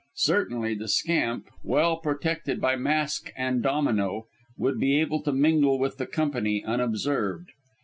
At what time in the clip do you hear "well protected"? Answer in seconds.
1.63-2.59